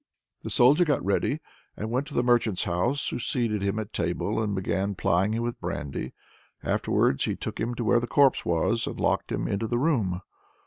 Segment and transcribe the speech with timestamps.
[0.41, 1.41] The Soldier got ready
[1.77, 5.61] and went to the merchant's, who seated him at table, and began plying him with
[5.61, 6.13] brandy.
[6.63, 10.21] Afterwards he took him to where the corpse was, and locked him into the room.